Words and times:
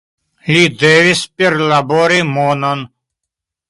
Li 0.53 0.63
devis 0.85 1.23
perlabori 1.41 2.21
monon. 2.35 2.87